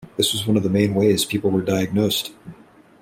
[0.17, 2.31] This was one of the main ways people were diagnosed.